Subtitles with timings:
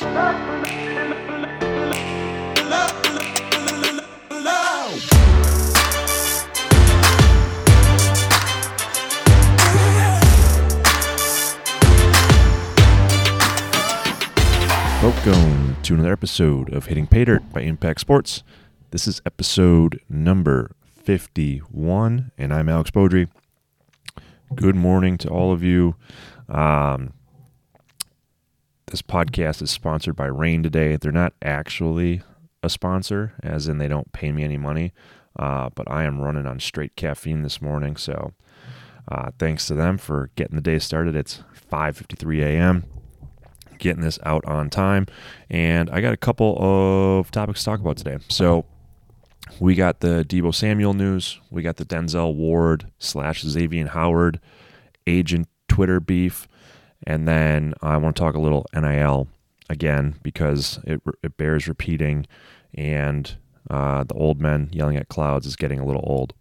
[0.00, 0.62] Welcome
[15.82, 18.44] to another episode of Hitting Pay Dirt by Impact Sports.
[18.92, 23.28] This is episode number 51, and I'm Alex Beaudry.
[24.54, 25.96] Good morning to all of you.
[26.48, 27.14] Um,
[28.90, 30.96] this podcast is sponsored by Rain today.
[30.96, 32.22] They're not actually
[32.62, 34.92] a sponsor, as in they don't pay me any money,
[35.38, 38.32] uh, but I am running on straight caffeine this morning, so
[39.10, 41.16] uh, thanks to them for getting the day started.
[41.16, 42.84] It's 5:53 a.m
[43.78, 45.06] getting this out on time.
[45.48, 48.18] And I got a couple of topics to talk about today.
[48.28, 48.64] So
[49.60, 51.40] we got the Deebo Samuel news.
[51.50, 54.40] We got the Denzel Ward slash Xavien Howard
[55.06, 56.47] agent Twitter beef.
[57.08, 59.28] And then I want to talk a little NIL
[59.70, 62.26] again because it, it bears repeating.
[62.74, 63.34] And
[63.70, 66.34] uh, the old men yelling at clouds is getting a little old.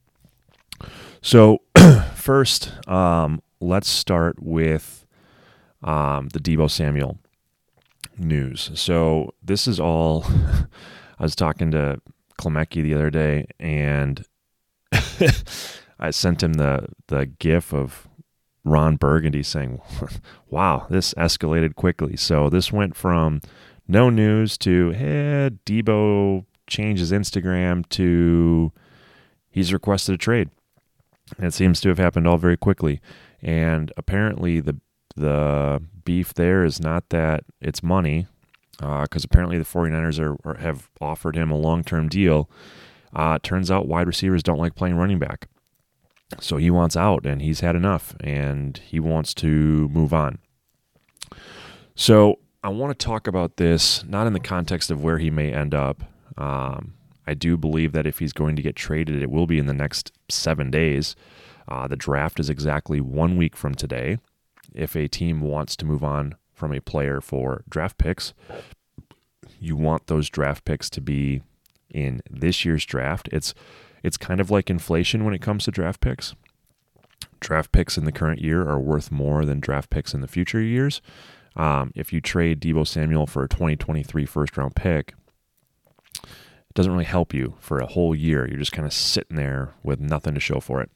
[1.22, 1.62] So,
[2.16, 5.06] first, um, let's start with
[5.84, 7.18] um, the Deebo Samuel
[8.18, 8.70] news.
[8.76, 10.26] So this is all.
[11.20, 12.02] I was talking to
[12.40, 14.26] Klemecki the other day, and
[15.98, 18.10] I sent him the the GIF of
[18.70, 19.82] Ron Burgundy saying,
[20.50, 23.42] "Wow, this escalated quickly." So this went from
[23.88, 28.72] no news to hey, Deebo changes Instagram to
[29.50, 30.50] he's requested a trade.
[31.40, 33.02] It seems to have happened all very quickly.
[33.42, 34.80] And apparently the
[35.16, 38.28] the beef there is not that it's money,
[38.78, 42.50] because uh, apparently the 49ers are, are, have offered him a long term deal.
[43.16, 45.48] Uh, turns out wide receivers don't like playing running back.
[46.40, 50.40] So he wants out and he's had enough and he wants to move on.
[51.96, 55.54] So I want to talk about this not in the context of where he may
[55.54, 56.04] end up.
[56.38, 56.94] Um,
[57.26, 59.74] I do believe that if he's going to get traded, it will be in the
[59.74, 61.16] next seven days.
[61.68, 64.18] Uh, the draft is exactly one week from today
[64.78, 68.34] if a team wants to move on from a player for draft picks,
[69.60, 71.42] you want those draft picks to be
[71.90, 73.28] in this year's draft.
[73.32, 73.54] It's
[74.08, 76.34] it's kind of like inflation when it comes to draft picks.
[77.40, 80.62] Draft picks in the current year are worth more than draft picks in the future
[80.62, 81.02] years.
[81.56, 85.14] Um, if you trade Deebo Samuel for a 2023 first round pick,
[86.24, 88.48] it doesn't really help you for a whole year.
[88.48, 90.90] You're just kind of sitting there with nothing to show for it.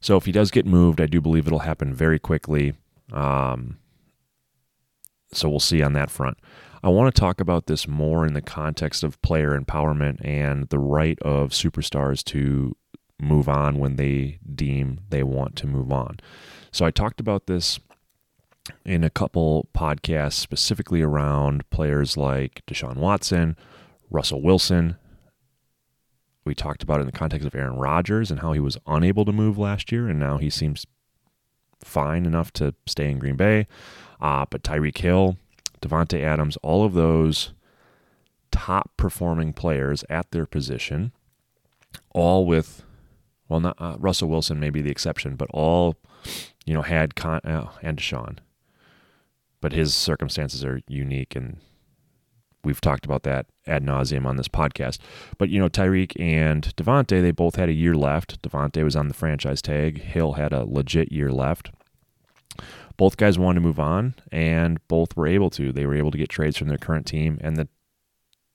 [0.00, 2.74] So if he does get moved, I do believe it'll happen very quickly.
[3.12, 3.78] Um,
[5.32, 6.38] so we'll see on that front.
[6.82, 10.78] I want to talk about this more in the context of player empowerment and the
[10.78, 12.76] right of superstars to
[13.20, 16.18] move on when they deem they want to move on.
[16.72, 17.78] So I talked about this
[18.84, 23.56] in a couple podcasts specifically around players like Deshaun Watson,
[24.10, 24.96] Russell Wilson,
[26.44, 29.24] we talked about it in the context of Aaron Rodgers and how he was unable
[29.24, 30.86] to move last year, and now he seems
[31.80, 33.66] fine enough to stay in Green Bay.
[34.20, 35.36] Uh, but Tyreek Hill,
[35.82, 37.52] Davante Adams, all of those
[38.50, 41.12] top performing players at their position,
[42.10, 42.82] all with,
[43.48, 45.96] well, not uh, Russell Wilson may be the exception, but all,
[46.64, 48.38] you know, had con- uh, and Deshaun.
[49.60, 51.58] But his circumstances are unique and
[52.64, 54.98] we've talked about that ad nauseum on this podcast.
[55.38, 58.42] But you know, Tyreek and Davante, they both had a year left.
[58.42, 60.02] Davante was on the franchise tag.
[60.02, 61.70] Hill had a legit year left.
[62.96, 65.72] Both guys wanted to move on, and both were able to.
[65.72, 67.68] They were able to get trades from their current team, and the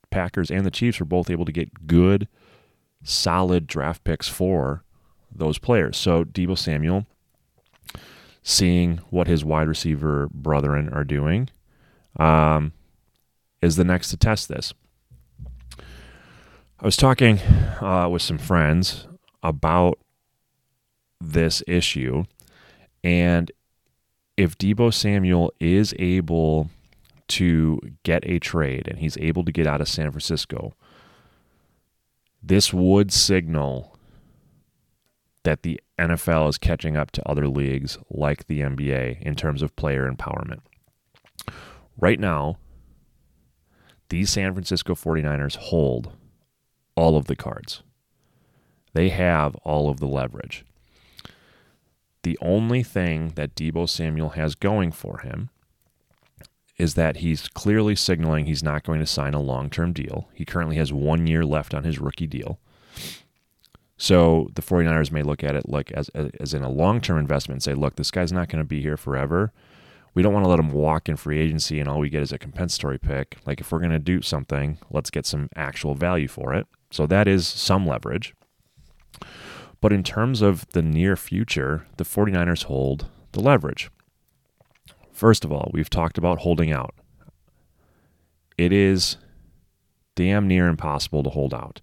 [0.09, 2.27] Packers and the Chiefs were both able to get good,
[3.03, 4.83] solid draft picks for
[5.33, 5.97] those players.
[5.97, 7.05] So Deebo Samuel,
[8.41, 11.49] seeing what his wide receiver brethren are doing,
[12.17, 12.73] um,
[13.61, 14.73] is the next to test this.
[16.79, 17.39] I was talking
[17.81, 19.07] uh, with some friends
[19.41, 19.99] about
[21.19, 22.23] this issue,
[23.03, 23.51] and
[24.37, 26.69] if Deebo Samuel is able
[27.29, 30.73] to get a trade and he's able to get out of San Francisco,
[32.41, 33.97] this would signal
[35.43, 39.75] that the NFL is catching up to other leagues like the NBA in terms of
[39.75, 40.59] player empowerment.
[41.97, 42.57] Right now,
[44.09, 46.11] these San Francisco 49ers hold
[46.95, 47.81] all of the cards.
[48.93, 50.63] They have all of the leverage.
[52.27, 55.49] The only thing that Deebo Samuel has going for him
[56.77, 60.27] is that he's clearly signaling he's not going to sign a long term deal.
[60.33, 62.59] He currently has one year left on his rookie deal.
[63.95, 67.55] So the 49ers may look at it like as, as in a long term investment
[67.55, 69.53] and say, look, this guy's not going to be here forever
[70.17, 72.31] we don't want to let him walk in free agency and all we get is
[72.31, 73.37] a compensatory pick.
[73.45, 76.65] Like if we're going to do something, let's get some actual value for it.
[76.89, 78.33] So that is some leverage.
[79.79, 83.89] But in terms of the near future, the 49ers hold the leverage.
[85.11, 86.95] First of all, we've talked about holding out.
[88.57, 89.17] It is
[90.15, 91.81] damn near impossible to hold out.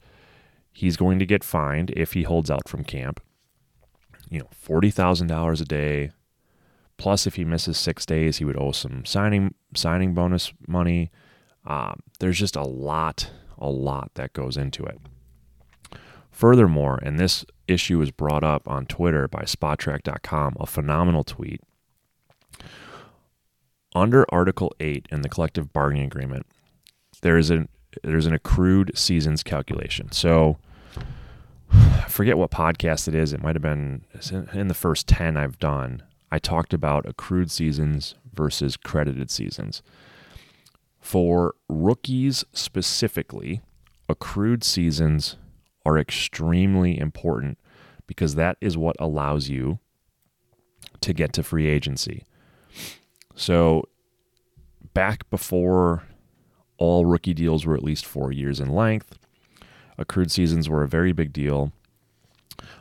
[0.73, 3.20] He's going to get fined if he holds out from camp.
[4.29, 6.11] You know, $40,000 a day,
[6.97, 11.11] Plus, if he misses six days, he would owe some signing signing bonus money.
[11.67, 14.99] Um, there's just a lot, a lot that goes into it.
[16.35, 21.61] Furthermore, and this issue was brought up on Twitter by Spotrac.com, a phenomenal tweet.
[23.95, 26.47] Under Article 8 in the collective bargaining agreement,
[27.23, 27.69] there is an
[28.03, 30.11] there's an accrued seasons calculation.
[30.11, 30.59] So
[31.71, 33.33] I forget what podcast it is.
[33.33, 34.05] It might have been
[34.53, 36.03] in the first 10 I've done.
[36.33, 39.83] I talked about accrued seasons versus credited seasons.
[40.99, 43.61] For rookies specifically,
[44.09, 45.37] accrued seasons
[45.85, 47.59] are extremely important
[48.07, 49.79] because that is what allows you
[51.01, 52.25] to get to free agency.
[53.35, 53.89] So,
[54.93, 56.05] back before
[56.79, 59.19] all rookie deals were at least four years in length,
[59.99, 61.73] accrued seasons were a very big deal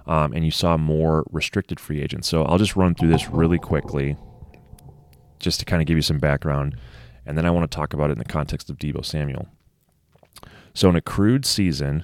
[0.06, 2.28] um, and you saw more restricted free agents.
[2.28, 4.18] So I'll just run through this really quickly
[5.40, 6.78] just to kind of give you some background.
[7.26, 9.48] And then I want to talk about it in the context of Deebo Samuel.
[10.74, 12.04] So, an accrued season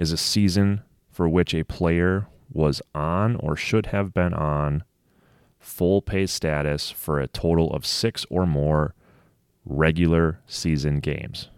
[0.00, 0.82] is a season
[1.12, 4.82] for which a player was on or should have been on
[5.60, 8.94] full pay status for a total of six or more
[9.64, 11.50] regular season games.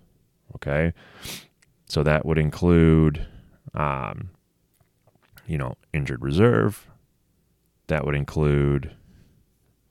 [0.55, 0.93] Okay.
[1.87, 3.27] So that would include
[3.75, 4.31] um,
[5.47, 6.89] you know, injured reserve.
[7.89, 8.95] That would include,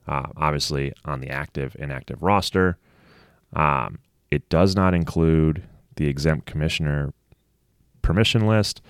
[0.08, 2.78] uh, obviously, on the active inactive roster.
[3.54, 4.00] Um,
[4.30, 5.64] it does not include
[5.96, 7.14] the exempt commissioner
[8.02, 8.82] permission list,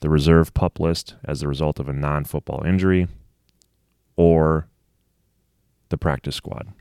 [0.00, 3.08] the reserve pup list as a result of a non football injury,
[4.16, 4.68] or
[5.88, 6.72] the practice squad.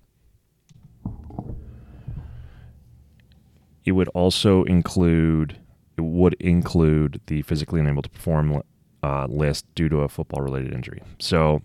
[3.86, 5.60] It would also include
[5.98, 8.62] it would include the physically unable to perform
[9.02, 11.02] uh, list due to a football related injury.
[11.20, 11.62] So,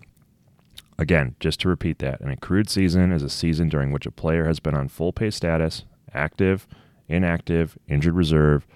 [0.99, 4.47] again, just to repeat that, an accrued season is a season during which a player
[4.47, 6.69] has been on full pay status, active,
[7.09, 8.67] inactive, injured reserve,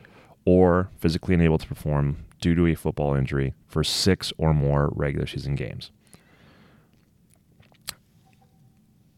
[0.45, 5.27] or physically unable to perform due to a football injury for six or more regular
[5.27, 5.91] season games.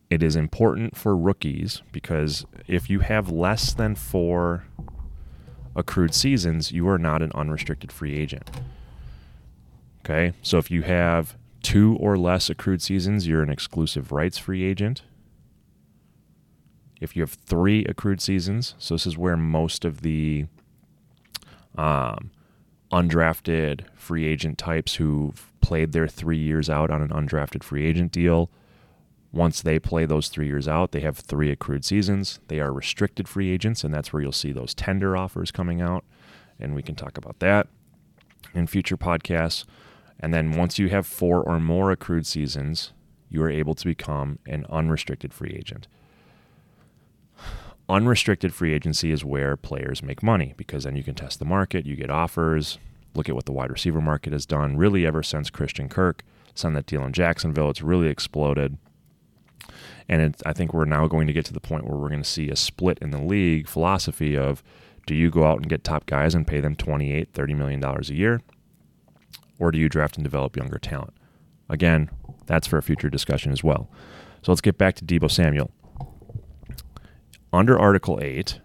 [0.09, 4.65] It is important for rookies because if you have less than four
[5.75, 8.49] accrued seasons, you are not an unrestricted free agent.
[10.05, 10.33] Okay.
[10.43, 15.03] So if you have two or less accrued seasons, you're an exclusive rights free agent.
[17.01, 20.47] If you have three accrued seasons, so this is where most of the
[21.77, 22.31] um,
[22.93, 28.13] undrafted free agent types who've played their three years out on an undrafted free agent
[28.13, 28.51] deal,
[29.33, 32.41] once they play those three years out, they have three accrued seasons.
[32.49, 36.05] They are restricted free agents, and that's where you'll see those tender offers coming out.
[36.59, 37.69] And we can talk about that
[38.55, 39.65] in future podcasts.
[40.19, 42.93] And then once you have four or more accrued seasons,
[43.29, 45.87] you are able to become an unrestricted free agent.
[47.89, 51.87] Unrestricted free agency is where players make money because then you can test the market,
[51.87, 52.79] you get offers.
[53.15, 56.23] Look at what the wide receiver market has done really ever since Christian Kirk
[56.55, 57.71] signed that deal in Jacksonville.
[57.71, 58.77] It's really exploded.
[60.09, 62.23] And it, I think we're now going to get to the point where we're going
[62.23, 64.63] to see a split in the league philosophy of
[65.07, 68.11] do you go out and get top guys and pay them 28, 30 million dollars
[68.11, 68.41] a year
[69.59, 71.15] or do you draft and develop younger talent?
[71.69, 72.11] Again,
[72.47, 73.89] that's for a future discussion as well.
[74.43, 75.71] So let's get back to Deebo Samuel.
[77.57, 78.61] Under Article 8,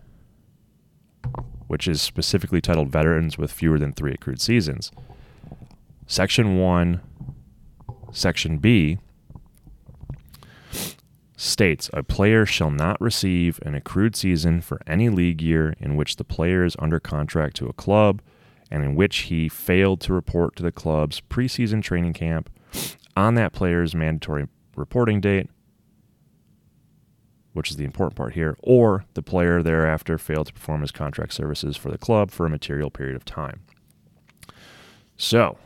[1.67, 4.91] which is specifically titled Veterans with Fewer Than Three Accrued Seasons,
[6.07, 6.99] Section 1,
[8.11, 8.97] Section B
[11.37, 16.17] states a player shall not receive an accrued season for any league year in which
[16.17, 18.21] the player is under contract to a club
[18.69, 22.49] and in which he failed to report to the club's preseason training camp
[23.15, 25.49] on that player's mandatory reporting date,
[27.53, 31.33] which is the important part here, or the player thereafter failed to perform his contract
[31.33, 33.61] services for the club for a material period of time.
[35.17, 35.57] So,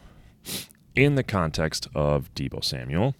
[0.95, 3.15] in the context of Deebo Samuel,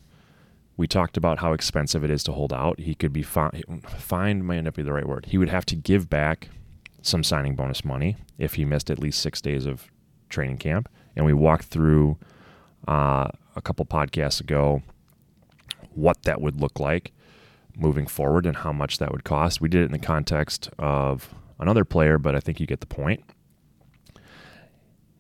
[0.78, 2.80] we talked about how expensive it is to hold out.
[2.80, 5.28] He could be fined, fined might up be the right word.
[5.28, 6.50] He would have to give back
[7.02, 9.90] some signing bonus money if he missed at least six days of
[10.28, 10.90] training camp.
[11.16, 12.18] And we walked through
[12.88, 14.82] uh, a couple podcasts ago
[15.94, 17.14] what that would look like.
[17.78, 19.62] Moving forward and how much that would cost.
[19.62, 22.86] We did it in the context of another player, but I think you get the
[22.86, 23.24] point.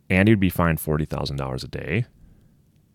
[0.09, 2.05] And he'd be fined $40,000 a day.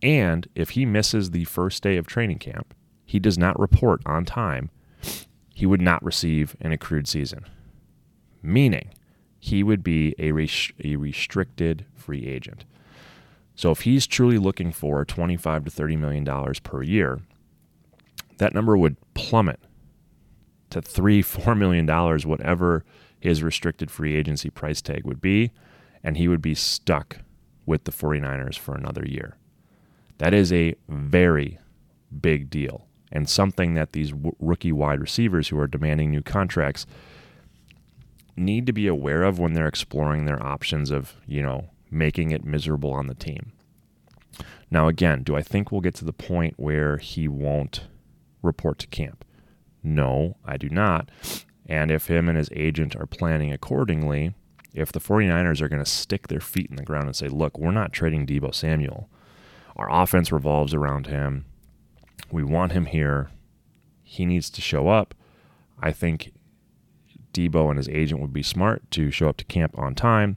[0.02, 2.74] And if he misses the first day of training camp,
[3.04, 4.70] he does not report on time,
[5.54, 7.44] he would not receive an accrued season.
[8.42, 8.94] Meaning,
[9.38, 12.64] he would be a, res- a restricted free agent.
[13.54, 17.20] So if he's truly looking for 25 to 30 million dollars per year,
[18.38, 18.96] that number would
[19.28, 19.60] plummet
[20.70, 22.84] to three, four million dollars, whatever
[23.18, 25.52] his restricted free agency price tag would be,
[26.02, 27.18] and he would be stuck
[27.66, 29.36] with the 49ers for another year.
[30.18, 31.58] That is a very
[32.20, 36.86] big deal and something that these w- rookie wide receivers who are demanding new contracts
[38.36, 42.44] need to be aware of when they're exploring their options of, you know, making it
[42.44, 43.52] miserable on the team.
[44.70, 47.82] Now, again, do I think we'll get to the point where he won't
[48.42, 49.24] report to camp?
[49.82, 51.10] No, I do not.
[51.66, 54.34] And if him and his agent are planning accordingly,
[54.74, 57.58] if the 49ers are going to stick their feet in the ground and say, look,
[57.58, 59.08] we're not trading Deebo Samuel,
[59.76, 61.46] our offense revolves around him.
[62.30, 63.30] We want him here.
[64.02, 65.14] He needs to show up.
[65.80, 66.32] I think
[67.32, 70.36] Deebo and his agent would be smart to show up to camp on time.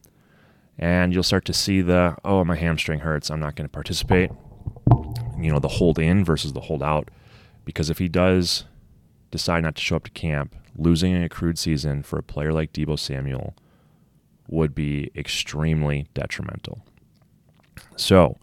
[0.78, 3.30] And you'll start to see the, oh, my hamstring hurts.
[3.30, 4.32] I'm not going to participate.
[5.40, 7.10] You know, the hold in versus the hold out.
[7.66, 8.66] Because if he does
[9.32, 12.74] decide not to show up to camp, losing an accrued season for a player like
[12.74, 13.56] Deebo Samuel
[14.48, 16.86] would be extremely detrimental.
[17.96, 18.38] So,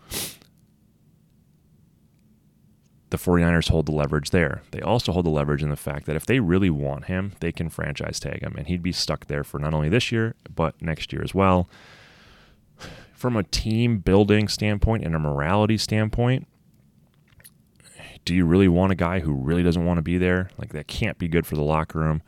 [3.10, 4.62] the 49ers hold the leverage there.
[4.70, 7.52] They also hold the leverage in the fact that if they really want him, they
[7.52, 10.80] can franchise tag him and he'd be stuck there for not only this year, but
[10.80, 11.68] next year as well.
[13.12, 16.46] From a team building standpoint and a morality standpoint,
[18.24, 20.50] do you really want a guy who really doesn't want to be there?
[20.58, 22.22] Like that can't be good for the locker room.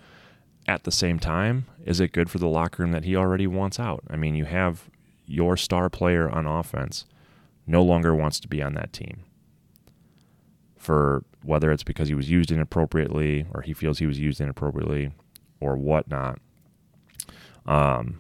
[0.67, 3.81] At the same time, is it good for the locker room that he already wants
[3.81, 4.05] out?
[4.09, 4.89] I mean, you have
[5.27, 7.05] your star player on offense
[7.67, 9.25] no longer wants to be on that team
[10.77, 15.13] for whether it's because he was used inappropriately or he feels he was used inappropriately
[15.61, 16.39] or whatnot.
[17.67, 18.19] Um,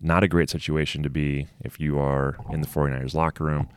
[0.00, 3.68] not a great situation to be if you are in the 49ers locker room.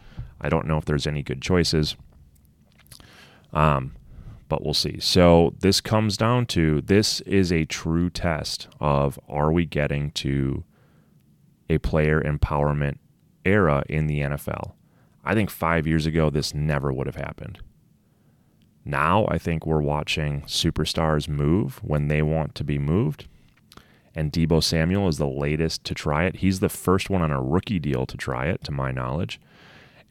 [0.42, 1.96] I don't know if there's any good choices.
[3.54, 3.96] Um,
[4.48, 5.00] but we'll see.
[5.00, 10.64] So this comes down to this is a true test of are we getting to
[11.70, 12.98] a player empowerment
[13.46, 14.74] era in the NFL?
[15.24, 17.60] I think five years ago, this never would have happened.
[18.84, 23.28] Now I think we're watching superstars move when they want to be moved.
[24.16, 26.38] And Deebo Samuel is the latest to try it.
[26.38, 29.40] He's the first one on a rookie deal to try it, to my knowledge.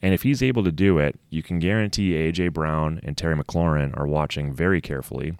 [0.01, 2.49] And if he's able to do it, you can guarantee A.J.
[2.49, 5.33] Brown and Terry McLaurin are watching very carefully,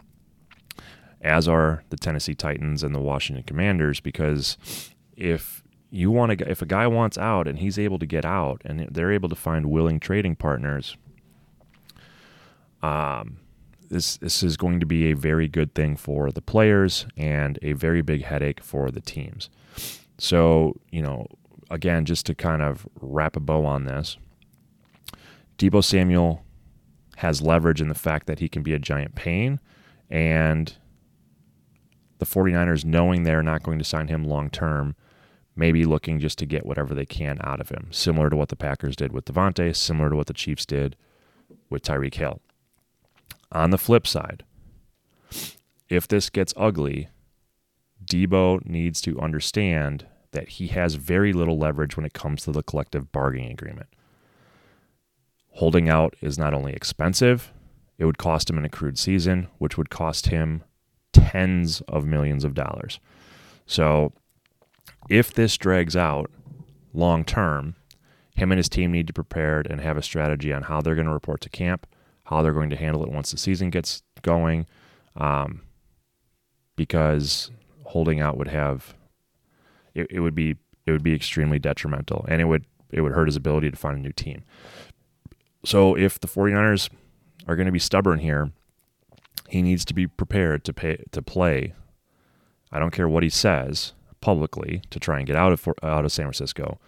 [1.22, 4.58] as are the Tennessee Titans and the Washington Commanders, because
[5.16, 8.62] if you want to, if a guy wants out and he's able to get out
[8.66, 10.98] and they're able to find willing trading partners,
[12.82, 13.38] um,
[13.90, 17.74] this this is going to be a very good thing for the players and a
[17.74, 19.50] very big headache for the teams.
[20.18, 21.28] So you know,
[21.70, 24.18] again, just to kind of wrap a bow on this,
[25.60, 26.44] Deebo Samuel
[27.18, 29.60] has leverage in the fact that he can be a giant pain,
[30.10, 30.78] and
[32.20, 34.96] the 49ers, knowing they're not going to sign him long term,
[35.58, 38.56] maybe looking just to get whatever they can out of him, similar to what the
[38.56, 40.96] Packers did with Davante, similar to what the Chiefs did
[41.70, 42.40] with Tyreek Hill.
[43.52, 44.46] On the flip side,
[45.90, 47.10] if this gets ugly,
[48.06, 52.64] Deebo needs to understand that he has very little leverage when it comes to the
[52.64, 53.88] collective bargaining agreement.
[55.60, 57.52] Holding out is not only expensive,
[57.98, 60.64] it would cost him an accrued season, which would cost him
[61.12, 63.00] tens of millions of dollars.
[63.66, 64.14] So,
[65.10, 66.32] if this drags out
[66.94, 67.76] long term,
[68.36, 71.08] him and his team need to prepare and have a strategy on how they're going
[71.08, 71.86] to report to camp
[72.30, 74.68] how they're going to handle it once the season gets going,
[75.16, 75.62] um,
[76.76, 77.50] because
[77.86, 78.94] holding out would have
[79.96, 83.28] it, it would be it would be extremely detrimental, and it would it would hurt
[83.28, 84.44] his ability to find a new team.
[85.64, 86.90] So if the 49ers
[87.48, 88.52] are going to be stubborn here,
[89.48, 91.74] he needs to be prepared to pay to play.
[92.72, 96.12] I don't care what he says publicly to try and get out of out of
[96.12, 96.80] San Francisco,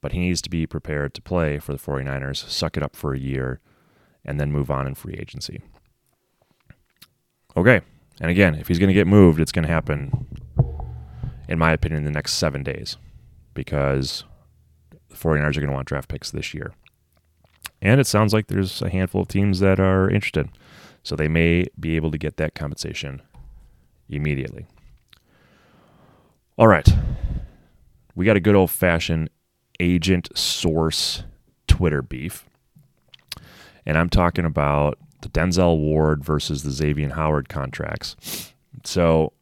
[0.00, 3.14] but he needs to be prepared to play for the 49ers, suck it up for
[3.14, 3.60] a year
[4.24, 5.62] and then move on in free agency.
[7.56, 7.80] Okay.
[8.20, 10.26] And again, if he's going to get moved, it's going to happen,
[11.48, 12.98] in my opinion, in the next seven days
[13.54, 14.24] because
[15.08, 16.74] the 49ers are going to want draft picks this year.
[17.82, 20.48] And it sounds like there's a handful of teams that are interested.
[21.02, 23.22] So they may be able to get that compensation
[24.08, 24.66] immediately.
[26.58, 26.88] All right.
[28.14, 29.30] We got a good old fashioned
[29.78, 31.24] agent source
[31.66, 32.44] Twitter beef.
[33.86, 38.52] And I'm talking about the Denzel Ward versus the Xavien Howard contracts.
[38.84, 39.32] So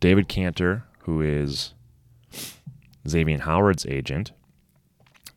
[0.00, 1.74] David Cantor, who is
[3.06, 4.32] Xavien Howard's agent,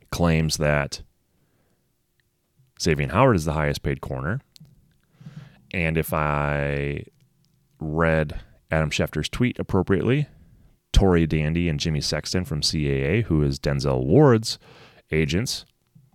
[0.10, 1.02] claims that
[2.84, 4.42] Xavien Howard is the highest paid corner.
[5.74, 7.06] And if I
[7.80, 10.28] read Adam Schefter's tweet appropriately,
[10.92, 14.60] Tory Dandy and Jimmy Sexton from CAA, who is Denzel Ward's
[15.12, 15.66] agents,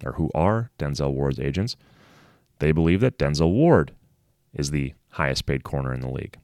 [0.04, 1.76] or who are Denzel Ward's agents,
[2.58, 3.92] they believe that Denzel Ward
[4.52, 6.36] is the highest paid corner in the league.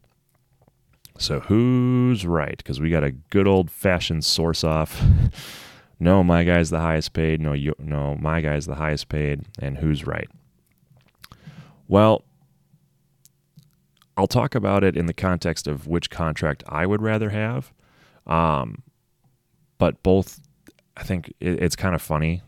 [1.18, 2.56] So who's right?
[2.56, 5.00] Because we got a good old fashioned source off.
[5.98, 7.40] No, my guy's the highest paid.
[7.40, 9.42] No, you, no, my guy's the highest paid.
[9.58, 10.28] And who's right?
[11.88, 12.24] Well,
[14.16, 17.72] I'll talk about it in the context of which contract I would rather have.
[18.26, 18.82] Um,
[19.78, 20.40] but both,
[20.96, 22.42] I think it, it's kind of funny.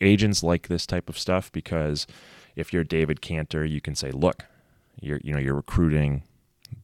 [0.00, 2.06] Agents like this type of stuff because
[2.56, 4.44] if you're David Cantor, you can say, "Look,
[5.00, 6.22] you're you know you're recruiting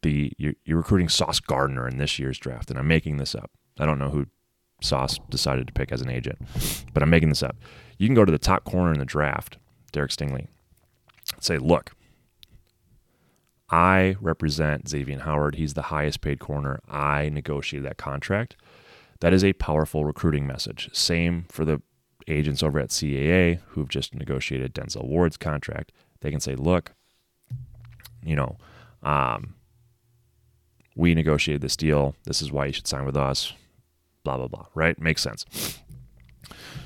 [0.02, 3.50] the you're, you're recruiting Sauce Gardner in this year's draft, and I'm making this up.
[3.78, 4.26] I don't know who
[4.82, 6.38] Sauce decided to pick as an agent,
[6.92, 7.56] but I'm making this up.
[7.98, 9.58] You can go to the top corner in the draft,
[9.92, 10.46] Derek Stingley,
[11.40, 11.92] say, look,
[13.70, 15.54] I represent Xavien Howard.
[15.54, 16.80] He's the highest paid corner.
[16.88, 18.56] I negotiated that contract.
[19.20, 20.88] That is a powerful recruiting message.
[20.92, 21.80] Same for the
[22.26, 25.92] agents over at CAA who've just negotiated Denzel Ward's contract.
[26.20, 26.92] They can say, look,
[28.24, 28.56] you know,
[29.02, 29.54] um,
[30.96, 32.14] we negotiated this deal.
[32.24, 33.52] This is why you should sign with us.
[34.24, 34.66] Blah, blah, blah.
[34.74, 35.00] Right?
[35.00, 35.78] Makes sense.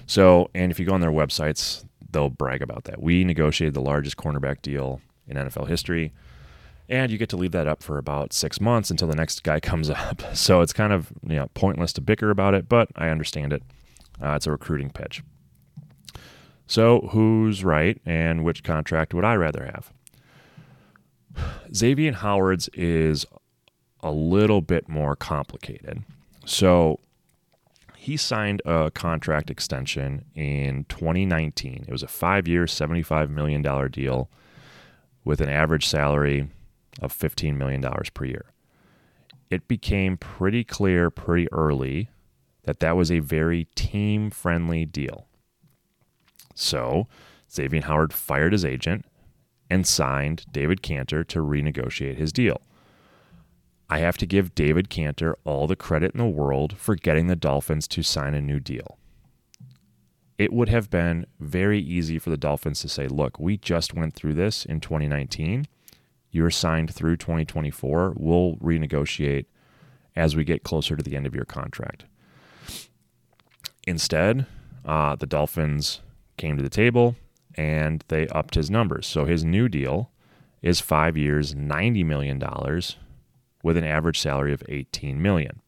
[0.07, 3.03] So, and if you go on their websites, they'll brag about that.
[3.03, 6.12] We negotiated the largest cornerback deal in NFL history.
[6.88, 9.61] And you get to leave that up for about six months until the next guy
[9.71, 10.23] comes up.
[10.35, 13.62] So it's kind of you know pointless to bicker about it, but I understand it.
[14.23, 15.23] Uh, it's a recruiting pitch.
[16.67, 19.93] So who's right and which contract would I rather have?
[21.71, 23.26] Xavien Howard's is
[24.00, 26.04] a little bit more complicated.
[26.47, 27.00] So
[28.04, 31.86] he signed a contract extension in 2019.
[31.88, 34.28] It was a five year, $75 million deal
[35.25, 36.50] with an average salary
[37.00, 38.45] of $15 million per year.
[39.49, 42.10] It became pretty clear pretty early
[42.64, 45.26] that that was a very team friendly deal.
[46.54, 47.08] So
[47.50, 49.06] Xavien Howard fired his agent
[49.71, 52.60] and signed David Cantor to renegotiate his deal.
[53.88, 57.36] I have to give David Cantor all the credit in the world for getting the
[57.36, 58.99] Dolphins to sign a new deal.
[60.38, 64.14] It would have been very easy for the Dolphins to say, look, we just went
[64.14, 65.66] through this in 2019.
[66.30, 68.14] You're signed through 2024.
[68.16, 69.47] We'll renegotiate
[70.16, 72.04] as we get closer to the end of your contract.
[73.86, 74.47] Instead,
[74.84, 76.00] uh, the Dolphins
[76.36, 77.14] came to the table
[77.54, 79.06] and they upped his numbers.
[79.06, 80.10] So his new deal
[80.62, 82.42] is five years, $90 million
[83.65, 85.61] with an average salary of 18 million.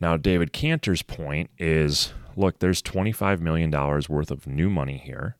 [0.00, 5.36] Now, David Cantor's point is look, there's $25 million worth of new money here.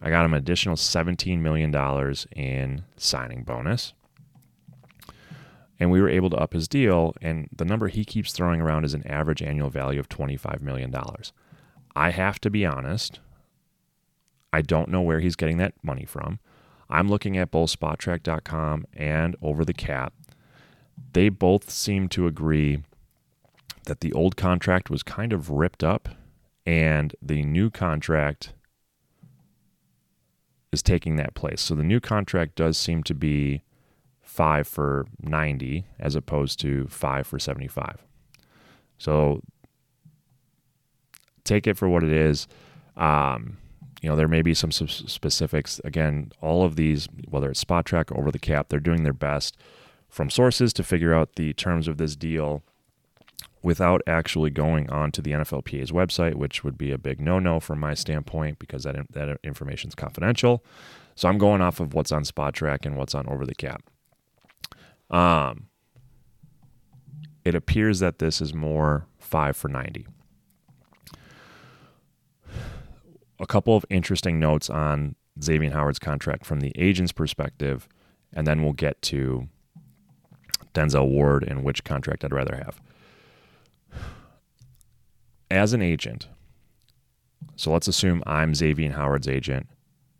[0.00, 1.74] I got him an additional $17 million
[2.34, 3.92] in signing bonus.
[5.78, 7.14] And we were able to up his deal.
[7.20, 10.94] And the number he keeps throwing around is an average annual value of $25 million.
[11.96, 13.18] I have to be honest,
[14.52, 16.38] I don't know where he's getting that money from.
[16.90, 20.12] I'm looking at both Spotrac.com and Over the Cap.
[21.12, 22.82] They both seem to agree
[23.86, 26.08] that the old contract was kind of ripped up
[26.66, 28.52] and the new contract
[30.72, 31.60] is taking that place.
[31.60, 33.62] So the new contract does seem to be
[34.20, 38.04] five for 90 as opposed to five for 75.
[38.98, 39.42] So
[41.44, 42.46] take it for what it is.
[42.96, 43.56] Um,
[44.00, 45.80] you know, there may be some specifics.
[45.84, 49.56] Again, all of these, whether it's Spotrac, Over the Cap, they're doing their best
[50.08, 52.62] from sources to figure out the terms of this deal
[53.62, 57.78] without actually going on to the NFLPA's website, which would be a big no-no from
[57.78, 60.64] my standpoint because that that information is confidential.
[61.14, 63.82] So I'm going off of what's on Spotrac and what's on Over the Cap.
[65.10, 65.66] Um,
[67.44, 70.06] it appears that this is more five for ninety.
[73.40, 77.88] A couple of interesting notes on Xavien Howard's contract from the agent's perspective,
[78.32, 79.48] and then we'll get to
[80.74, 82.80] Denzel Ward and which contract I'd rather have.
[85.50, 86.28] As an agent,
[87.56, 89.66] so let's assume I'm Xavien Howard's agent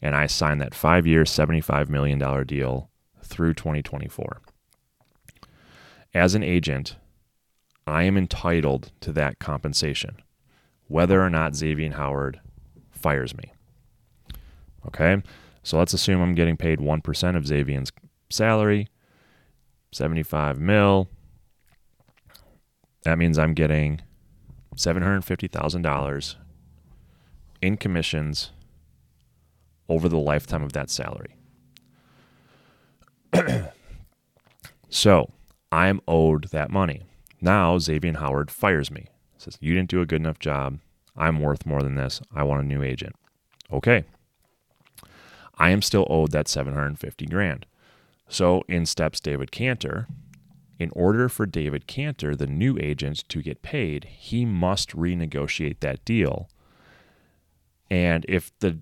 [0.02, 2.90] and I signed that five year, $75 million deal
[3.22, 4.40] through 2024.
[6.14, 6.96] As an agent,
[7.86, 10.16] I am entitled to that compensation,
[10.88, 12.40] whether or not Xavien Howard
[13.00, 13.52] fires me.
[14.86, 15.22] Okay,
[15.62, 17.92] so let's assume I'm getting paid 1% of Xavien's
[18.30, 18.88] salary,
[19.92, 21.08] 75 mil.
[23.04, 24.00] That means I'm getting
[24.76, 26.36] $750,000
[27.62, 28.50] in commissions
[29.88, 31.36] over the lifetime of that salary.
[34.88, 35.30] so
[35.72, 37.02] I am owed that money.
[37.40, 39.06] Now Xavien Howard fires me.
[39.36, 40.78] Says, You didn't do a good enough job.
[41.20, 42.22] I'm worth more than this.
[42.34, 43.14] I want a new agent.
[43.70, 44.04] Okay.
[45.58, 47.66] I am still owed that 750 grand.
[48.26, 50.08] So in steps David Cantor.
[50.78, 56.02] In order for David Cantor, the new agent, to get paid, he must renegotiate that
[56.06, 56.48] deal.
[57.90, 58.78] And if the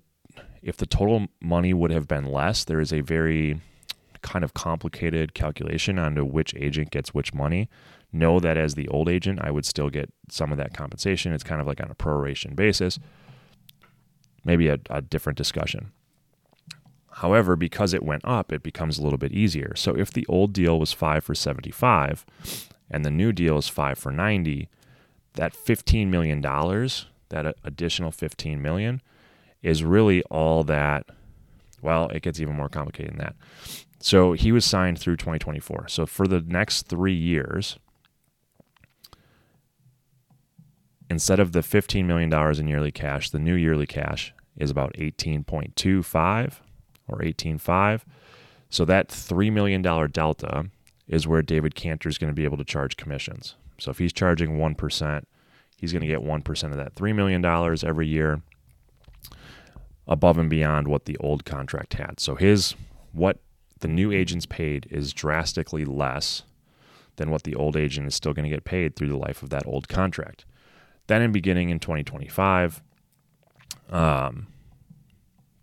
[0.61, 3.59] if the total money would have been less, there is a very
[4.21, 7.69] kind of complicated calculation onto which agent gets which money.
[8.11, 11.33] Know that as the old agent, I would still get some of that compensation.
[11.33, 12.99] It's kind of like on a proration basis.
[14.43, 15.91] Maybe a, a different discussion.
[17.19, 19.75] However, because it went up, it becomes a little bit easier.
[19.75, 22.25] So if the old deal was five for 75
[22.89, 24.69] and the new deal is five for 90,
[25.33, 29.01] that $15 million, that additional 15 million,
[29.61, 31.05] is really all that.
[31.81, 33.35] Well, it gets even more complicated than that.
[33.99, 35.89] So he was signed through 2024.
[35.89, 37.77] So for the next three years,
[41.09, 46.53] instead of the $15 million in yearly cash, the new yearly cash is about 18.25
[47.07, 48.01] or 18.5.
[48.69, 50.65] So that $3 million delta
[51.07, 53.55] is where David Cantor is going to be able to charge commissions.
[53.79, 55.23] So if he's charging 1%,
[55.77, 58.41] he's going to get 1% of that $3 million every year
[60.07, 62.19] above and beyond what the old contract had.
[62.19, 62.75] So his
[63.11, 63.39] what
[63.79, 66.43] the new agent's paid is drastically less
[67.15, 69.49] than what the old agent is still going to get paid through the life of
[69.49, 70.45] that old contract.
[71.09, 72.83] Then, in beginning in 2025,
[73.89, 74.45] um,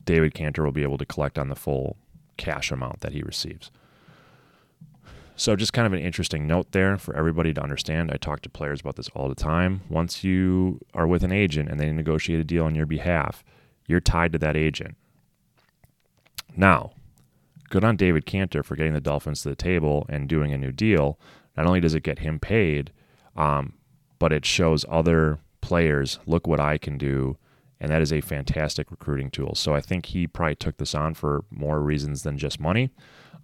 [0.04, 1.96] David Cantor will be able to collect on the full
[2.36, 3.70] cash amount that he receives.
[5.36, 8.10] So, just kind of an interesting note there for everybody to understand.
[8.10, 9.82] I talk to players about this all the time.
[9.88, 13.44] Once you are with an agent and they negotiate a deal on your behalf,
[13.86, 14.96] you're tied to that agent.
[16.56, 16.90] Now,
[17.70, 20.72] good on David Cantor for getting the Dolphins to the table and doing a new
[20.72, 21.20] deal.
[21.56, 22.90] Not only does it get him paid,
[23.36, 23.74] um,
[24.18, 27.36] but it shows other players, look what I can do.
[27.78, 29.54] And that is a fantastic recruiting tool.
[29.54, 32.90] So I think he probably took this on for more reasons than just money.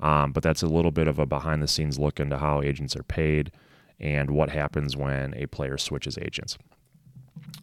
[0.01, 2.97] Um, but that's a little bit of a behind the scenes look into how agents
[2.97, 3.53] are paid
[4.01, 6.57] and what happens when a player switches agents.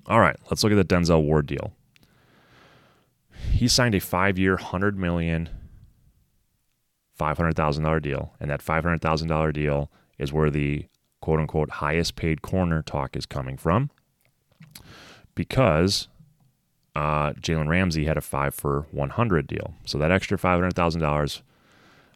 [0.05, 1.73] All right, let's look at the Denzel Ward deal.
[3.51, 5.49] He signed a five year, $100 million,
[7.19, 8.33] $500,000 deal.
[8.39, 10.85] And that $500,000 deal is where the
[11.29, 13.91] quote unquote highest paid corner talk is coming from
[15.35, 16.07] because
[16.95, 19.75] uh, Jalen Ramsey had a five for 100 deal.
[19.85, 21.41] So that extra $500,000,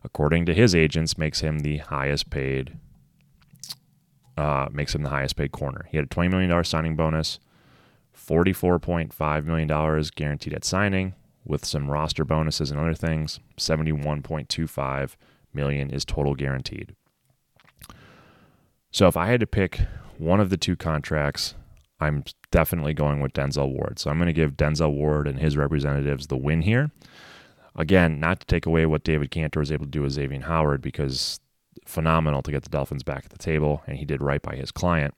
[0.04, 2.76] according to his agents, makes him the highest paid.
[4.36, 5.86] Uh, makes him the highest paid corner.
[5.92, 7.38] He had a $20 million signing bonus,
[8.18, 11.14] $44.5 million guaranteed at signing,
[11.46, 13.40] with some roster bonuses and other things.
[13.60, 15.12] 71.25
[15.54, 16.96] million is total guaranteed.
[18.94, 19.82] So if I had to pick
[20.20, 21.56] one of the two contracts,
[22.00, 23.98] I'm definitely going with Denzel Ward.
[23.98, 26.92] So I'm going to give Denzel Ward and his representatives the win here.
[27.76, 30.84] Again, not to take away what David Cantor was able to do with Xavien Howard
[30.84, 31.40] because
[31.86, 34.70] phenomenal to get the Dolphins back at the table, and he did right by his
[34.70, 35.16] client.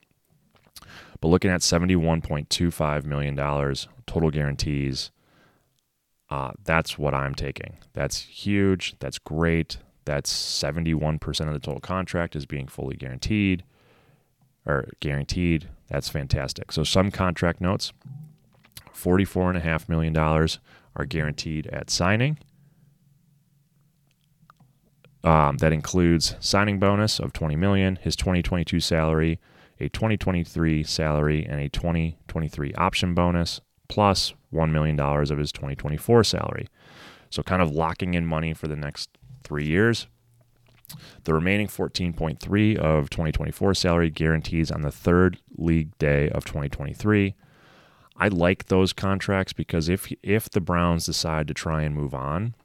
[1.19, 3.35] But looking at $71.25 million
[4.07, 5.11] total guarantees,
[6.29, 7.77] uh, that's what I'm taking.
[7.91, 8.95] That's huge.
[8.99, 9.77] That's great.
[10.05, 13.63] That's 71% of the total contract is being fully guaranteed
[14.65, 15.69] or guaranteed.
[15.89, 16.71] That's fantastic.
[16.71, 17.91] So some contract notes,
[18.93, 22.37] $44.5 million are guaranteed at signing.
[25.23, 29.39] Um, that includes signing bonus of 20 million, his 2022 salary,
[29.79, 36.67] a 2023 salary, and a 2023 option bonus, plus $1 million of his 2024 salary.
[37.31, 39.09] So kind of locking in money for the next
[39.45, 40.07] three years.
[41.23, 47.35] The remaining 14.3 of 2024 salary guarantees on the third league day of 2023.
[48.17, 52.55] I like those contracts because if if the Browns decide to try and move on,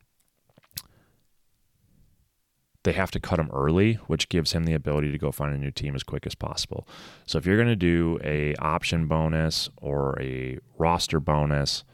[2.85, 5.59] they have to cut him early, which gives him the ability to go find a
[5.59, 6.87] new team as quick as possible.
[7.27, 11.85] So if you're going to do a option bonus or a roster bonus,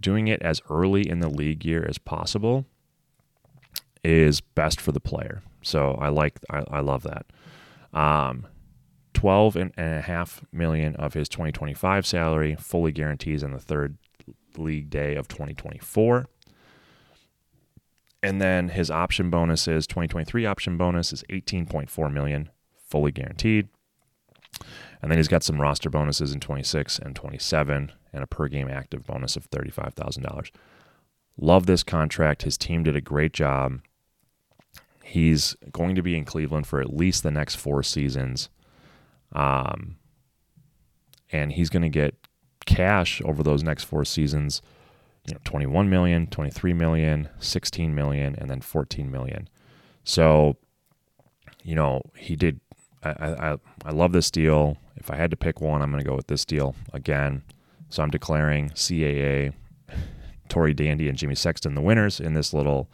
[0.00, 2.66] doing it as early in the league year as possible
[4.04, 5.42] is best for the player.
[5.62, 7.26] So I like, I, I love that.
[7.98, 8.46] Um,
[9.14, 13.96] 12 and a half million of his 2025 salary fully guarantees on the third
[14.56, 16.26] league day of 2024.
[18.22, 22.50] And then his option bonus is 2023 option bonus is 18.4 million
[22.88, 23.68] fully guaranteed.
[25.00, 28.68] And then he's got some roster bonuses in 26 and 27 and a per game
[28.68, 30.50] active bonus of $35,000.
[31.36, 32.42] Love this contract.
[32.42, 33.80] His team did a great job.
[35.12, 38.48] He's going to be in Cleveland for at least the next four seasons.
[39.32, 39.96] Um,
[41.30, 42.14] and he's going to get
[42.64, 44.62] cash over those next four seasons,
[45.26, 49.50] you know, 21 million, 23 million, 16 million, and then 14 million.
[50.02, 50.56] So,
[51.62, 52.60] you know, he did.
[53.02, 54.78] I, I, I love this deal.
[54.96, 57.42] If I had to pick one, I'm going to go with this deal again.
[57.90, 59.52] So I'm declaring CAA,
[60.48, 62.88] Tory Dandy, and Jimmy Sexton the winners in this little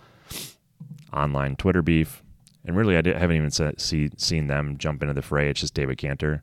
[1.12, 2.22] online Twitter beef.
[2.64, 5.48] And really, I haven't even see, seen them jump into the fray.
[5.48, 6.42] It's just David Cantor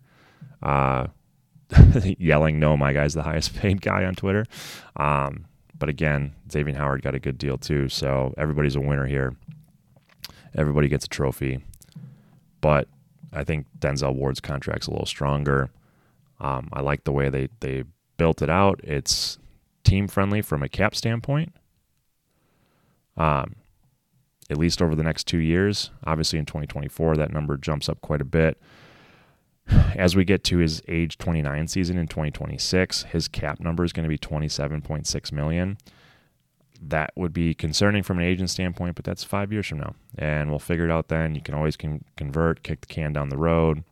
[0.63, 1.07] uh,
[2.17, 4.45] yelling, "No, my guy's the highest paid guy on Twitter."
[4.95, 5.45] Um,
[5.77, 9.35] but again, Xavien Howard got a good deal too, so everybody's a winner here.
[10.55, 11.63] Everybody gets a trophy,
[12.61, 12.87] but
[13.33, 15.69] I think Denzel Ward's contract's a little stronger.
[16.39, 17.83] Um, I like the way they they
[18.17, 18.79] built it out.
[18.83, 19.37] It's
[19.83, 21.53] team friendly from a cap standpoint.
[23.17, 23.55] Um,
[24.49, 25.91] at least over the next two years.
[26.05, 28.61] Obviously, in 2024, that number jumps up quite a bit.
[29.95, 34.03] As we get to his age 29 season in 2026, his cap number is going
[34.03, 35.77] to be 27.6 million.
[36.81, 40.49] That would be concerning from an agent standpoint, but that's five years from now, and
[40.49, 41.33] we'll figure it out then.
[41.33, 43.83] You can always con- convert, kick the can down the road.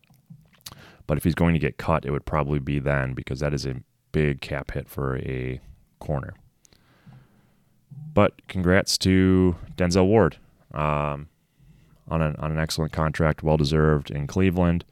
[1.07, 3.65] But if he's going to get cut, it would probably be then because that is
[3.65, 3.75] a
[4.11, 5.59] big cap hit for a
[5.99, 6.35] corner.
[8.13, 10.37] But congrats to Denzel Ward
[10.73, 11.27] um,
[12.07, 14.85] on, an, on an excellent contract, well deserved in Cleveland.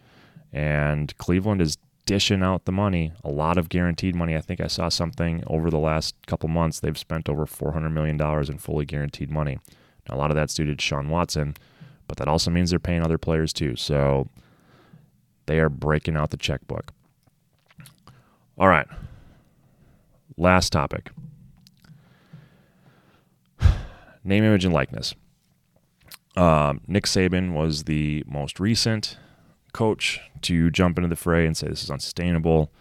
[0.51, 4.35] And Cleveland is dishing out the money, a lot of guaranteed money.
[4.35, 6.79] I think I saw something over the last couple months.
[6.79, 9.59] They've spent over $400 million in fully guaranteed money.
[10.09, 11.55] Now, a lot of that's due to Deshaun Watson,
[12.07, 13.75] but that also means they're paying other players too.
[13.75, 14.27] So
[15.45, 16.91] they are breaking out the checkbook.
[18.57, 18.87] All right.
[20.37, 21.11] Last topic
[24.23, 25.13] name, image, and likeness.
[26.35, 29.17] Um, Nick Saban was the most recent
[29.73, 32.71] coach to jump into the fray and say this is unsustainable.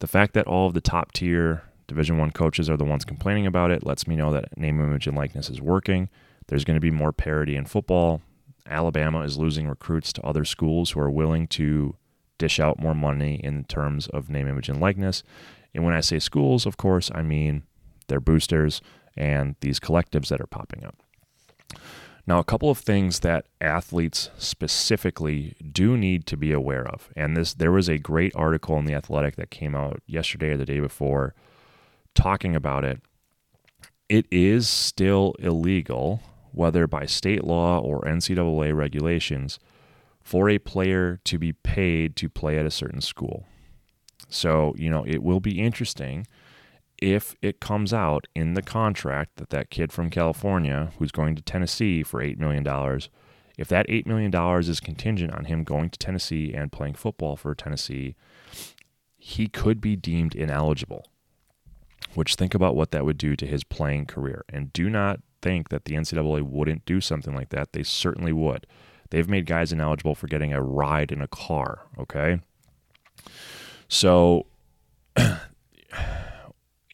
[0.00, 3.46] The fact that all of the top tier Division One coaches are the ones complaining
[3.46, 6.08] about it lets me know that name, image, and likeness is working.
[6.46, 8.22] There's going to be more parity in football.
[8.66, 11.96] Alabama is losing recruits to other schools who are willing to
[12.38, 15.22] dish out more money in terms of name, image, and likeness.
[15.74, 17.64] And when I say schools, of course, I mean
[18.08, 18.80] their boosters
[19.16, 20.96] and these collectives that are popping up.
[22.26, 27.36] Now, a couple of things that athletes specifically do need to be aware of, and
[27.36, 30.64] this there was a great article in the Athletic that came out yesterday or the
[30.64, 31.34] day before,
[32.14, 33.00] talking about it.
[34.08, 36.20] It is still illegal,
[36.52, 39.58] whether by state law or NCAA regulations,
[40.20, 43.46] for a player to be paid to play at a certain school.
[44.28, 46.28] So you know it will be interesting
[47.02, 51.42] if it comes out in the contract that that kid from California who's going to
[51.42, 52.64] Tennessee for $8 million,
[53.58, 57.54] if that $8 million is contingent on him going to Tennessee and playing football for
[57.54, 58.14] Tennessee,
[59.18, 61.06] he could be deemed ineligible.
[62.14, 64.44] Which think about what that would do to his playing career.
[64.48, 67.72] And do not think that the NCAA wouldn't do something like that.
[67.72, 68.66] They certainly would.
[69.10, 72.40] They've made guys ineligible for getting a ride in a car, okay?
[73.88, 74.46] So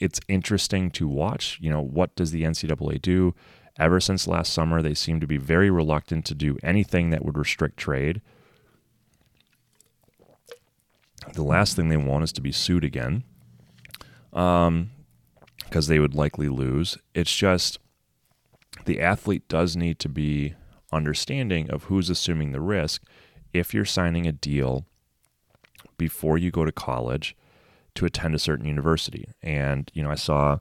[0.00, 1.58] it's interesting to watch.
[1.60, 3.34] You know, what does the NCAA do?
[3.78, 7.38] Ever since last summer, they seem to be very reluctant to do anything that would
[7.38, 8.20] restrict trade.
[11.34, 13.22] The last thing they want is to be sued again,
[14.32, 14.90] um,
[15.64, 16.96] because they would likely lose.
[17.14, 17.78] It's just
[18.86, 20.54] the athlete does need to be
[20.92, 23.02] understanding of who's assuming the risk
[23.52, 24.86] if you're signing a deal
[25.96, 27.36] before you go to college
[27.94, 29.28] to attend a certain university.
[29.42, 30.58] And, you know, I saw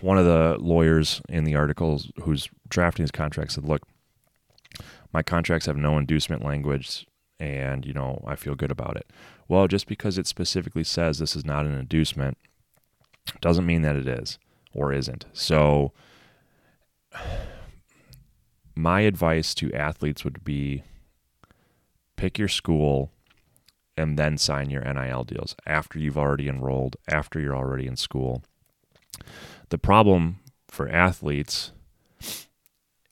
[0.00, 3.86] one of the lawyers in the articles who's drafting his contract said, look,
[5.12, 7.06] my contracts have no inducement language
[7.38, 9.10] and, you know, I feel good about it.
[9.48, 12.38] Well, just because it specifically says this is not an inducement
[13.40, 14.38] doesn't mean that it is
[14.72, 15.26] or isn't.
[15.32, 15.92] So,
[18.74, 20.82] my advice to athletes would be
[22.16, 23.10] pick your school
[23.96, 28.42] and then sign your NIL deals after you've already enrolled, after you're already in school.
[29.68, 31.72] The problem for athletes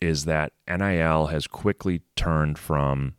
[0.00, 3.14] is that NIL has quickly turned from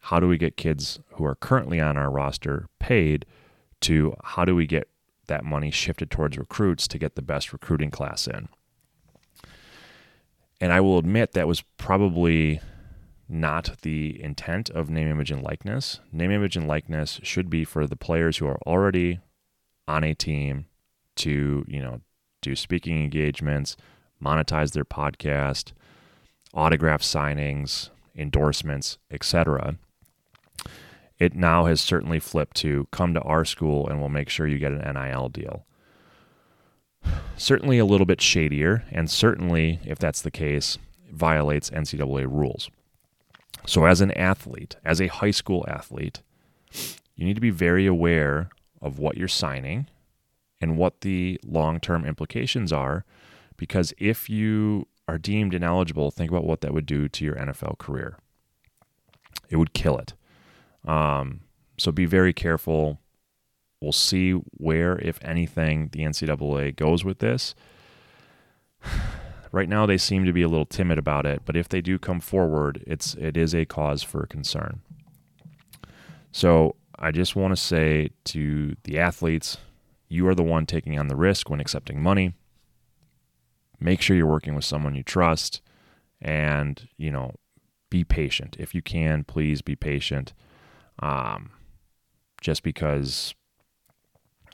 [0.00, 3.26] how do we get kids who are currently on our roster paid
[3.80, 4.88] to how do we get
[5.26, 8.48] that money shifted towards recruits to get the best recruiting class in.
[10.60, 12.60] And I will admit that was probably
[13.28, 16.00] not the intent of name, image, and likeness.
[16.12, 19.20] Name, image, and likeness should be for the players who are already
[19.88, 20.66] on a team
[21.16, 22.00] to, you know,
[22.42, 23.76] do speaking engagements,
[24.22, 25.72] monetize their podcast,
[26.54, 29.76] autograph signings, endorsements, etc.
[31.18, 34.58] It now has certainly flipped to come to our school and we'll make sure you
[34.58, 35.64] get an NIL deal.
[37.36, 40.78] Certainly a little bit shadier, and certainly, if that's the case,
[41.12, 42.68] violates NCAA rules.
[43.66, 46.22] So, as an athlete, as a high school athlete,
[47.16, 48.48] you need to be very aware
[48.80, 49.88] of what you're signing
[50.60, 53.04] and what the long term implications are.
[53.56, 57.78] Because if you are deemed ineligible, think about what that would do to your NFL
[57.78, 58.18] career.
[59.48, 60.14] It would kill it.
[60.88, 61.40] Um,
[61.78, 63.00] so be very careful.
[63.80, 67.54] We'll see where, if anything, the NCAA goes with this.
[69.56, 71.98] Right now, they seem to be a little timid about it, but if they do
[71.98, 74.82] come forward, it's it is a cause for concern.
[76.30, 79.56] So I just want to say to the athletes,
[80.10, 82.34] you are the one taking on the risk when accepting money.
[83.80, 85.62] Make sure you're working with someone you trust,
[86.20, 87.36] and you know,
[87.88, 89.24] be patient if you can.
[89.24, 90.34] Please be patient.
[90.98, 91.48] Um,
[92.42, 93.34] just because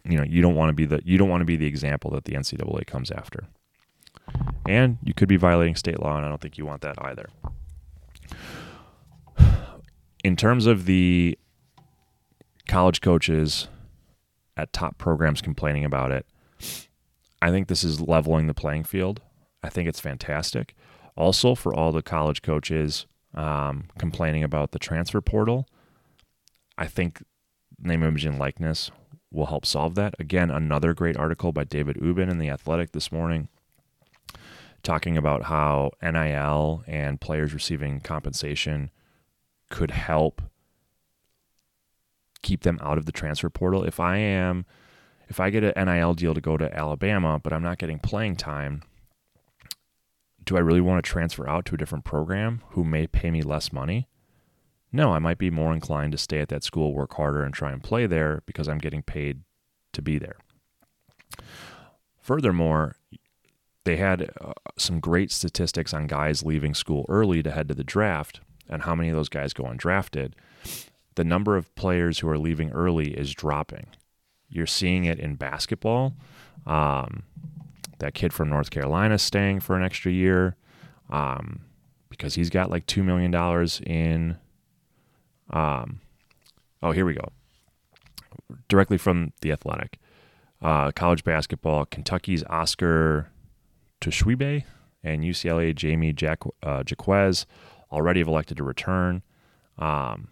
[0.05, 2.13] you know you don't want to be the you don't want to be the example
[2.13, 3.49] that the NCAA comes after.
[4.67, 7.29] And you could be violating state law, and I don't think you want that either.
[10.23, 11.37] In terms of the
[12.69, 13.69] college coaches
[14.57, 16.27] at top programs complaining about it,
[17.41, 19.21] I think this is leveling the playing field.
[19.65, 20.77] I think it's fantastic.
[21.17, 25.67] Also, for all the college coaches um, complaining about the transfer portal,
[26.79, 27.23] I think
[27.81, 28.91] name, image, and likeness
[29.31, 30.15] will help solve that.
[30.19, 33.49] Again, another great article by David Ubben in The Athletic this morning
[34.83, 38.91] talking about how NIL and players receiving compensation
[39.71, 40.43] could help
[42.43, 43.85] keep them out of the transfer portal.
[43.85, 44.67] If I am,
[45.29, 48.37] if I get an NIL deal to go to Alabama, but I'm not getting playing
[48.37, 48.83] time,
[50.45, 53.43] do I really want to transfer out to a different program who may pay me
[53.43, 54.09] less money?
[54.93, 57.73] No, I might be more inclined to stay at that school, work harder, and try
[57.73, 59.43] and play there because I'm getting paid
[59.93, 60.37] to be there.
[62.21, 62.97] Furthermore,
[63.85, 67.85] they had uh, some great statistics on guys leaving school early to head to the
[67.85, 70.33] draft and how many of those guys go undrafted.
[71.15, 73.87] The number of players who are leaving early is dropping.
[74.49, 76.15] You're seeing it in basketball.
[76.67, 77.25] Um,
[77.99, 80.57] that kid from North Carolina staying for an extra year
[81.11, 81.61] um,
[82.09, 83.35] because he's got like $2 million
[83.87, 84.37] in.
[85.51, 86.01] Um,
[86.83, 87.29] oh, here we go.
[88.69, 89.99] Directly from The Athletic.
[90.61, 93.32] Uh, college basketball, Kentucky's Oscar
[94.11, 94.65] Tshiebwe
[95.03, 97.47] and UCLA Jamie Jack, uh, Jaquez
[97.91, 99.23] already have elected to return.
[99.79, 100.29] Um,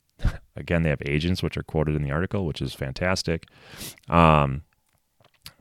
[0.56, 3.46] again, they have agents, which are quoted in the article, which is fantastic.
[4.08, 4.62] Um,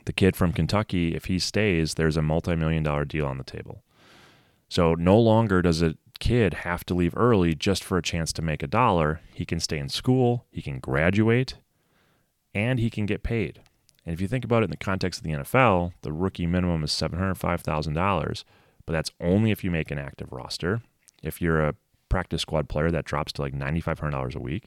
[0.05, 3.43] the kid from Kentucky, if he stays, there's a multi million dollar deal on the
[3.43, 3.83] table.
[4.67, 8.41] So no longer does a kid have to leave early just for a chance to
[8.41, 9.21] make a dollar.
[9.33, 11.55] He can stay in school, he can graduate,
[12.53, 13.61] and he can get paid.
[14.09, 16.83] And if you think about it in the context of the NFL, the rookie minimum
[16.83, 18.43] is $705,000,
[18.87, 20.81] but that's only if you make an active roster.
[21.21, 21.75] If you're a
[22.09, 24.63] practice squad player, that drops to like $9,500 a week,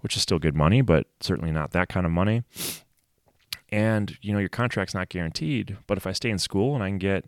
[0.00, 2.44] which is still good money, but certainly not that kind of money.
[3.68, 6.88] And, you know, your contract's not guaranteed, but if I stay in school and I
[6.88, 7.26] can get,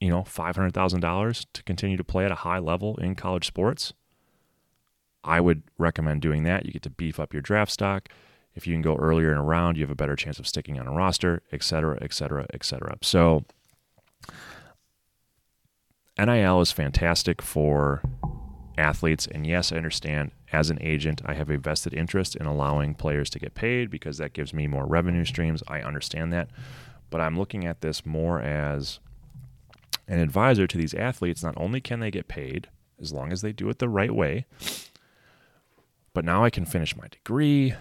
[0.00, 3.92] you know, $500,000 to continue to play at a high level in college sports,
[5.22, 6.66] I would recommend doing that.
[6.66, 8.08] You get to beef up your draft stock
[8.54, 10.78] if you can go earlier in a round, you have a better chance of sticking
[10.78, 12.96] on a roster, et cetera, et cetera, et cetera.
[13.02, 13.44] So
[16.18, 18.02] NIL is fantastic for
[18.76, 19.26] athletes.
[19.26, 23.30] And yes, I understand as an agent, I have a vested interest in allowing players
[23.30, 25.62] to get paid because that gives me more revenue streams.
[25.68, 26.48] I understand that.
[27.08, 28.98] But I'm looking at this more as
[30.08, 31.42] an advisor to these athletes.
[31.42, 32.68] Not only can they get paid
[33.00, 34.46] as long as they do it the right way,
[36.12, 37.74] but now I can finish my degree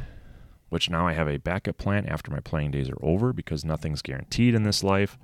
[0.72, 4.02] which now I have a backup plan after my playing days are over because nothing's
[4.02, 5.18] guaranteed in this life.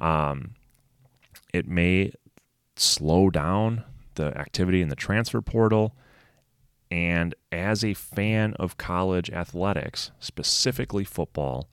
[0.00, 0.56] Um,
[1.54, 2.12] it may
[2.74, 3.84] slow down
[4.16, 5.94] the activity in the transfer portal.
[6.90, 11.68] And as a fan of college athletics, specifically football,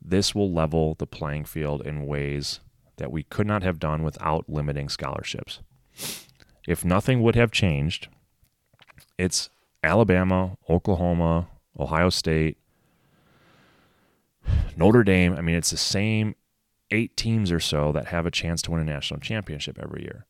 [0.00, 2.60] this will level the playing field in ways
[2.98, 5.58] that we could not have done without limiting scholarships.
[6.68, 8.06] If nothing would have changed,
[9.18, 9.50] it's
[9.82, 12.58] Alabama, Oklahoma, Ohio State,
[14.76, 15.34] Notre Dame.
[15.34, 16.34] I mean, it's the same
[16.90, 20.26] eight teams or so that have a chance to win a national championship every year.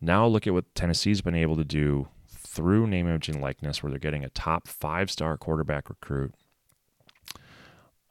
[0.00, 3.90] Now look at what Tennessee's been able to do through name, image, and likeness, where
[3.90, 6.34] they're getting a top five star quarterback recruit.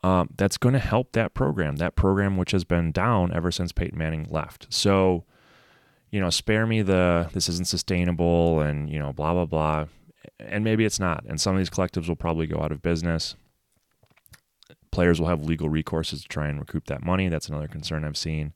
[0.04, 3.72] Um, that's going to help that program, that program which has been down ever since
[3.72, 4.68] Peyton Manning left.
[4.70, 5.26] So,
[6.12, 9.86] you know, spare me the this isn't sustainable and, you know, blah, blah, blah.
[10.40, 11.24] And maybe it's not.
[11.28, 13.36] And some of these collectives will probably go out of business.
[14.92, 17.28] Players will have legal recourses to try and recoup that money.
[17.30, 18.54] That's another concern I've seen.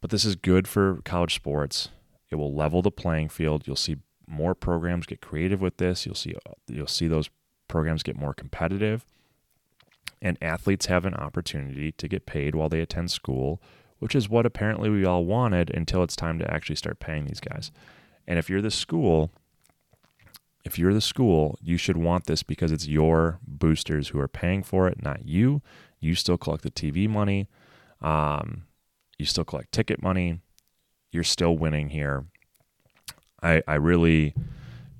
[0.00, 1.88] But this is good for college sports.
[2.30, 3.66] It will level the playing field.
[3.66, 6.04] You'll see more programs get creative with this.
[6.04, 6.34] You'll see
[6.68, 7.30] you'll see those
[7.68, 9.04] programs get more competitive.
[10.20, 13.60] And athletes have an opportunity to get paid while they attend school,
[13.98, 17.40] which is what apparently we all wanted until it's time to actually start paying these
[17.40, 17.70] guys.
[18.26, 19.30] And if you're the school,
[20.64, 24.62] if you're the school, you should want this because it's your boosters who are paying
[24.62, 25.62] for it, not you.
[26.00, 27.48] You still collect the TV money.
[28.00, 28.64] Um,
[29.18, 30.40] you still collect ticket money.
[31.12, 32.24] You're still winning here.
[33.42, 34.34] I, I really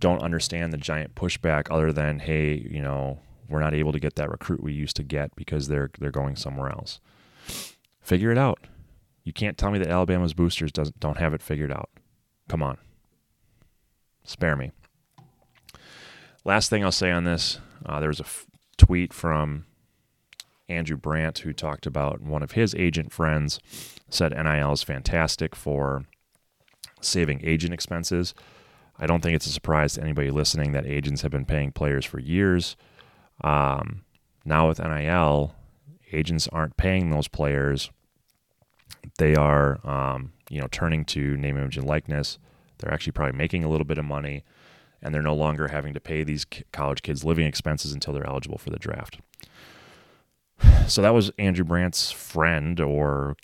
[0.00, 4.16] don't understand the giant pushback other than, hey, you know, we're not able to get
[4.16, 7.00] that recruit we used to get because they're they're going somewhere else.
[8.00, 8.66] Figure it out.
[9.22, 11.90] You can't tell me that Alabama's boosters doesn't don't have it figured out.
[12.48, 12.78] Come on.
[14.24, 14.72] Spare me.
[16.44, 19.64] Last thing I'll say on this, uh, there was a f- tweet from
[20.68, 23.60] Andrew Brandt who talked about one of his agent friends
[24.10, 26.04] said NIL is fantastic for
[27.00, 28.34] saving agent expenses.
[28.98, 32.04] I don't think it's a surprise to anybody listening that agents have been paying players
[32.04, 32.76] for years.
[33.42, 34.02] Um,
[34.44, 35.54] now with NIL,
[36.12, 37.90] agents aren't paying those players.
[39.18, 42.38] They are, um, you know, turning to name, image, and likeness.
[42.78, 44.44] They're actually probably making a little bit of money
[45.04, 48.58] and they're no longer having to pay these college kids living expenses until they're eligible
[48.58, 49.18] for the draft.
[50.86, 53.36] So that was Andrew Brandt's friend or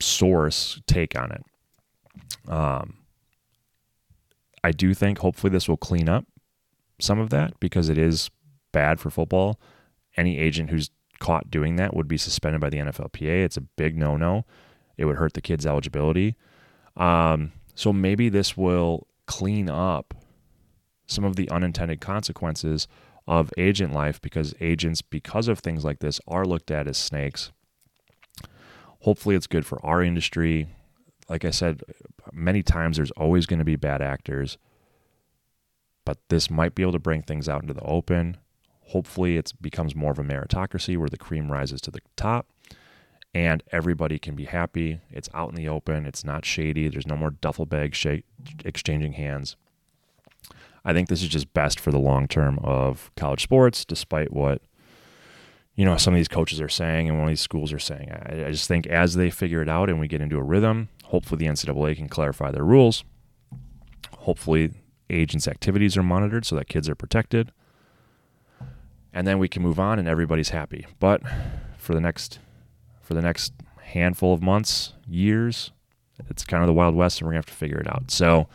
[0.00, 1.44] source take on it.
[2.50, 2.98] Um,
[4.62, 6.24] I do think hopefully this will clean up
[7.00, 8.30] some of that because it is
[8.72, 9.60] bad for football.
[10.16, 13.44] Any agent who's caught doing that would be suspended by the NFLPA.
[13.44, 14.44] It's a big no no.
[14.96, 16.36] It would hurt the kid's eligibility.
[16.96, 20.14] Um, so maybe this will clean up
[21.08, 22.86] some of the unintended consequences
[23.26, 27.50] of agent life because agents, because of things like this, are looked at as snakes.
[29.00, 30.68] Hopefully, it's good for our industry.
[31.28, 31.82] Like I said
[32.32, 34.58] many times, there's always going to be bad actors,
[36.04, 38.38] but this might be able to bring things out into the open.
[38.86, 42.46] Hopefully, it becomes more of a meritocracy where the cream rises to the top
[43.34, 45.00] and everybody can be happy.
[45.10, 48.22] It's out in the open, it's not shady, there's no more duffel bag sh-
[48.64, 49.56] exchanging hands.
[50.84, 54.62] I think this is just best for the long term of college sports, despite what
[55.74, 58.10] you know some of these coaches are saying and one of these schools are saying.
[58.10, 60.88] I, I just think as they figure it out and we get into a rhythm,
[61.04, 63.04] hopefully the NCAA can clarify their rules.
[64.18, 64.72] Hopefully,
[65.10, 67.52] agents' activities are monitored so that kids are protected,
[69.12, 70.86] and then we can move on and everybody's happy.
[70.98, 71.22] But
[71.78, 72.38] for the next
[73.00, 73.52] for the next
[73.84, 75.72] handful of months, years,
[76.28, 78.10] it's kind of the Wild West, and we're gonna have to figure it out.
[78.10, 78.48] So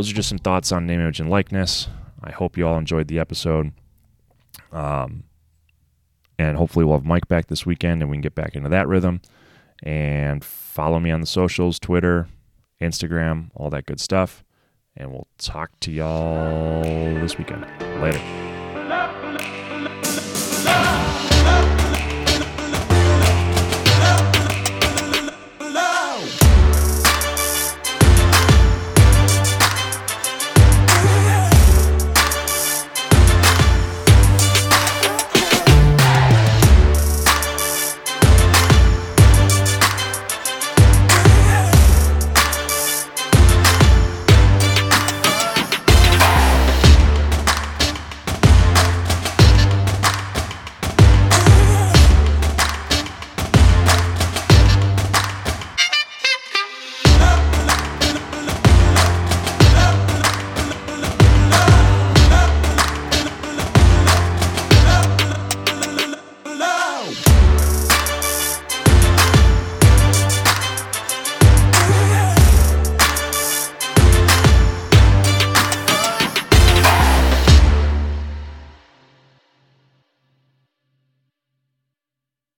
[0.00, 1.86] those are just some thoughts on name, image, and likeness.
[2.24, 3.72] I hope you all enjoyed the episode.
[4.72, 5.24] Um,
[6.38, 8.88] and hopefully we'll have Mike back this weekend and we can get back into that
[8.88, 9.20] rhythm.
[9.82, 12.28] And follow me on the socials, Twitter,
[12.80, 14.42] Instagram, all that good stuff.
[14.96, 17.66] And we'll talk to y'all this weekend.
[18.00, 18.20] Later.